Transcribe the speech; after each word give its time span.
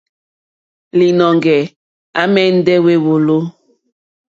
Līnɔ̄ŋgɛ̄ 0.97 1.59
à 2.21 2.23
mɛ̀ndɛ́ 2.33 2.77
wé 2.85 2.93
wòló. 3.05 3.37